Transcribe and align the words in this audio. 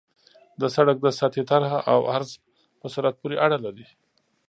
د 0.61 0.61
سرک 0.75 0.97
د 1.01 1.07
سطحې 1.19 1.43
طرح 1.51 1.71
او 1.93 1.99
عرض 2.15 2.29
په 2.79 2.87
سرعت 2.93 3.15
پورې 3.21 3.35
اړه 3.45 3.57
لري 3.65 3.85